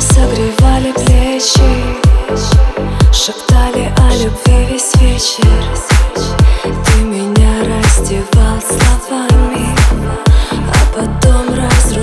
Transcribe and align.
Согревали 0.00 0.92
плечи 0.92 1.60
Шептали 3.12 3.92
о 3.98 4.10
любви 4.22 4.66
весь 4.70 4.94
вечер 4.96 5.67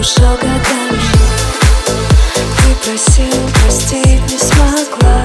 разрушал 0.06 0.36
годами. 0.38 1.02
Ты 2.58 2.76
просил 2.84 3.50
простить, 3.54 4.32
не 4.32 4.38
смогла. 4.38 5.24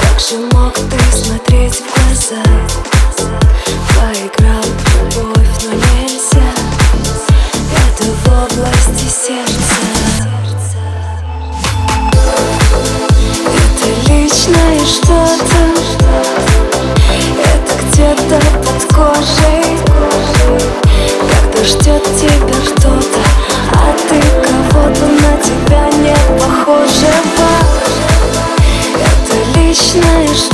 Как 0.00 0.20
же 0.20 0.38
мог 0.52 0.74
ты 0.74 0.98
смотреть 1.12 1.74
в 1.74 1.82
глаза? 1.94 2.42
Поиграл 3.94 4.62
в 4.62 5.16
любовь, 5.16 5.64
но 5.64 5.72
нельзя. 5.74 6.52
Это 7.88 8.04
в 8.04 8.26
области 8.26 9.08
сердца. 9.08 9.80
Это 13.44 14.12
личное 14.12 14.80
что-то 14.84 15.21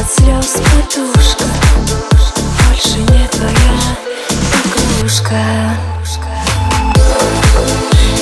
от 0.00 0.10
слез 0.10 0.54
подушка. 0.54 1.44
Больше 2.68 2.98
не 2.98 3.28
твоя 3.28 3.78
игрушка. 4.64 5.40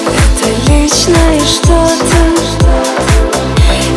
Это 0.07 0.71
личное 0.71 1.41
что-то. 1.41 2.21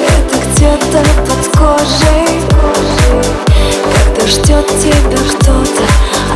Это 0.08 0.36
где-то 0.46 1.04
под 1.26 1.58
кожей. 1.58 2.28
Когда 3.94 4.28
ждет 4.28 4.68
тебя 4.80 5.22
кто-то 5.40 5.86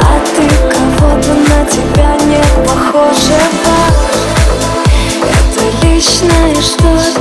А 0.02 0.20
ты 0.36 0.46
кого-то 0.72 1.34
на 1.34 1.66
тебя 1.66 2.12
не 2.26 2.44
похожего. 2.66 3.78
Это 5.24 5.62
личное 5.86 6.56
что-то. 6.62 7.19